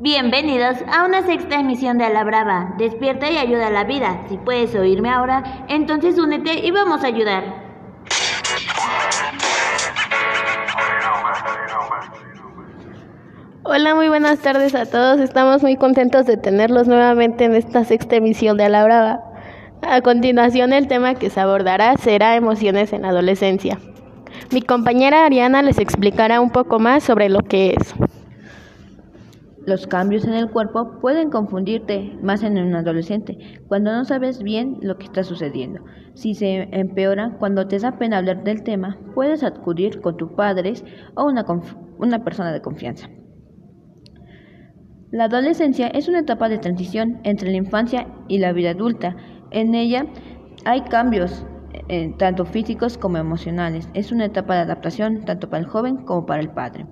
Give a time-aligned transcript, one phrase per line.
[0.00, 2.74] Bienvenidos a una sexta emisión de A la Brava.
[2.78, 4.22] Despierta y ayuda a la vida.
[4.28, 7.68] Si puedes oírme ahora, entonces únete y vamos a ayudar.
[13.64, 15.18] Hola, muy buenas tardes a todos.
[15.18, 19.20] Estamos muy contentos de tenerlos nuevamente en esta sexta emisión de A la Brava.
[19.82, 23.78] A continuación, el tema que se abordará será emociones en la adolescencia.
[24.50, 27.94] Mi compañera Ariana les explicará un poco más sobre lo que es.
[29.66, 33.36] Los cambios en el cuerpo pueden confundirte más en un adolescente,
[33.68, 35.84] cuando no sabes bien lo que está sucediendo.
[36.14, 40.82] Si se empeora, cuando te da pena hablar del tema, puedes acudir con tus padres
[41.14, 41.44] o una,
[41.98, 43.10] una persona de confianza.
[45.10, 49.14] La adolescencia es una etapa de transición entre la infancia y la vida adulta.
[49.50, 50.06] En ella
[50.64, 51.44] hay cambios
[51.88, 53.88] eh, tanto físicos como emocionales.
[53.94, 56.86] Es una etapa de adaptación tanto para el joven como para el padre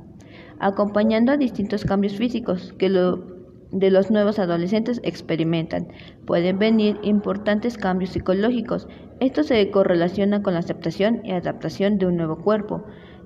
[0.59, 5.89] acompañando a distintos cambios físicos que de los nuevos adolescentes experimentan.
[6.25, 8.89] Pueden venir importantes cambios psicológicos.
[9.21, 12.85] Esto se correlaciona con la aceptación y adaptación de un nuevo cuerpo,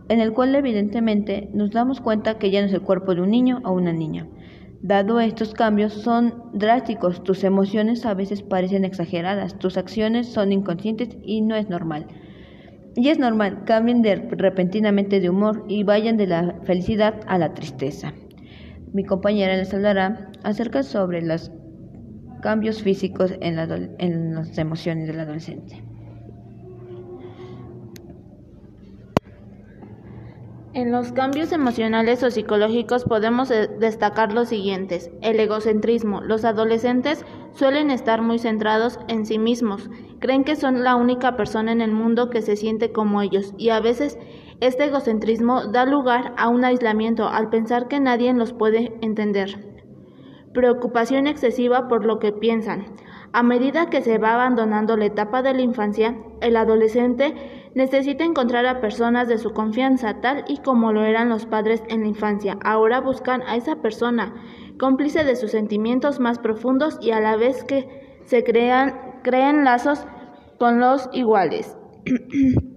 [0.08, 3.30] en el cual evidentemente nos damos cuenta que ya no es el cuerpo de un
[3.30, 4.26] niño o una niña.
[4.82, 11.18] Dado estos cambios son drásticos, tus emociones a veces parecen exageradas, tus acciones son inconscientes
[11.22, 12.06] y no es normal.
[12.96, 17.52] Y es normal, cambien de, repentinamente de humor y vayan de la felicidad a la
[17.52, 18.14] tristeza.
[18.94, 21.52] Mi compañera les hablará acerca sobre los
[22.40, 23.58] cambios físicos en,
[23.98, 25.84] en las emociones del adolescente.
[30.72, 35.10] En los cambios emocionales o psicológicos podemos eh, destacar los siguientes.
[35.20, 36.20] El egocentrismo.
[36.20, 39.90] Los adolescentes suelen estar muy centrados en sí mismos.
[40.20, 43.70] Creen que son la única persona en el mundo que se siente como ellos y
[43.70, 44.16] a veces
[44.60, 49.66] este egocentrismo da lugar a un aislamiento al pensar que nadie los puede entender.
[50.54, 52.86] Preocupación excesiva por lo que piensan.
[53.32, 58.66] A medida que se va abandonando la etapa de la infancia, el adolescente Necesita encontrar
[58.66, 62.58] a personas de su confianza, tal y como lo eran los padres en la infancia.
[62.64, 64.34] Ahora buscan a esa persona,
[64.78, 67.86] cómplice de sus sentimientos más profundos y a la vez que
[68.24, 70.04] se crean, creen lazos
[70.58, 71.76] con los iguales.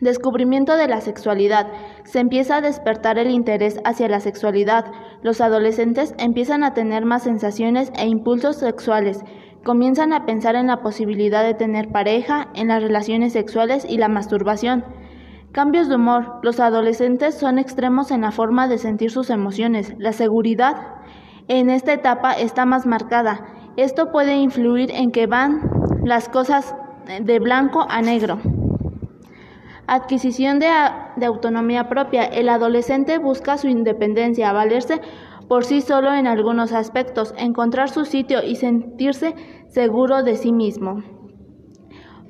[0.00, 1.66] Descubrimiento de la sexualidad.
[2.04, 4.84] Se empieza a despertar el interés hacia la sexualidad.
[5.22, 9.20] Los adolescentes empiezan a tener más sensaciones e impulsos sexuales
[9.64, 14.08] comienzan a pensar en la posibilidad de tener pareja, en las relaciones sexuales y la
[14.08, 14.84] masturbación.
[15.52, 16.40] Cambios de humor.
[16.42, 19.94] Los adolescentes son extremos en la forma de sentir sus emociones.
[19.98, 20.76] La seguridad
[21.48, 23.46] en esta etapa está más marcada.
[23.76, 25.62] Esto puede influir en que van
[26.04, 26.74] las cosas
[27.20, 28.38] de blanco a negro.
[29.86, 30.68] Adquisición de,
[31.24, 32.24] autonomía propia.
[32.24, 35.00] El adolescente busca su independencia, valerse
[35.48, 39.34] por sí solo en algunos aspectos, encontrar su sitio y sentirse
[39.68, 41.02] seguro de sí mismo.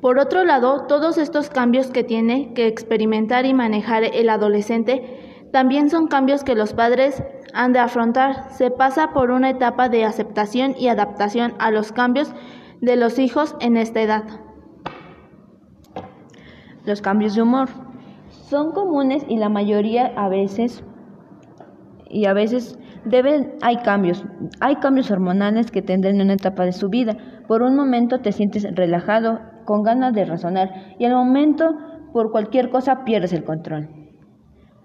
[0.00, 5.90] Por otro lado, todos estos cambios que tiene que experimentar y manejar el adolescente también
[5.90, 8.50] son cambios que los padres han de afrontar.
[8.52, 12.32] Se pasa por una etapa de aceptación y adaptación a los cambios
[12.80, 14.24] de los hijos en esta edad.
[16.84, 17.68] Los cambios de humor
[18.28, 20.84] son comunes y la mayoría a veces
[22.08, 22.78] y a veces
[23.08, 24.24] deben, hay cambios,
[24.60, 27.16] hay cambios hormonales que tendrán en una etapa de su vida.
[27.46, 31.76] Por un momento te sientes relajado, con ganas de razonar, y al momento,
[32.12, 33.88] por cualquier cosa, pierdes el control.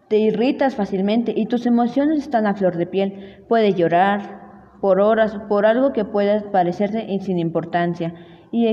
[0.09, 3.43] Te irritas fácilmente y tus emociones están a flor de piel.
[3.47, 4.41] Puedes llorar
[4.81, 8.13] por horas por algo que pueda parecerse sin importancia
[8.51, 8.67] y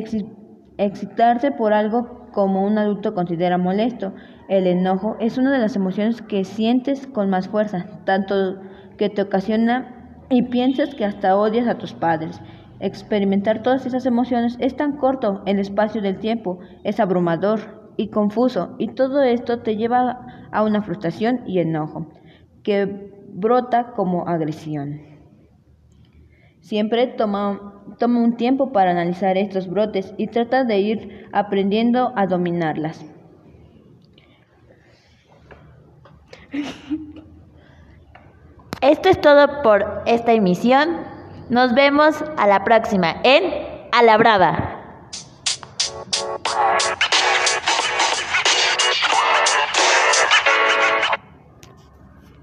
[0.76, 4.12] excitarse por algo como un adulto considera molesto.
[4.48, 8.56] El enojo es una de las emociones que sientes con más fuerza, tanto
[9.00, 12.38] que te ocasiona y piensas que hasta odias a tus padres.
[12.80, 18.76] Experimentar todas esas emociones es tan corto el espacio del tiempo, es abrumador y confuso,
[18.78, 22.12] y todo esto te lleva a una frustración y enojo,
[22.62, 25.00] que brota como agresión.
[26.60, 32.26] Siempre toma, toma un tiempo para analizar estos brotes y trata de ir aprendiendo a
[32.26, 33.02] dominarlas.
[38.90, 40.96] Esto es todo por esta emisión.
[41.48, 43.44] Nos vemos a la próxima en
[43.92, 44.69] A la Brava.